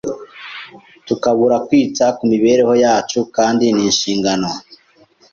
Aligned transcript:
tukabura 1.07 1.57
kwita 1.67 2.05
ku 2.17 2.23
mibereho 2.31 2.73
yacu 2.83 3.19
kandi 3.35 3.65
n’inshingano 3.75 4.49